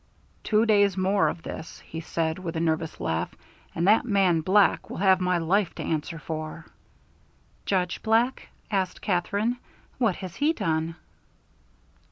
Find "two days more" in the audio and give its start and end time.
0.43-1.27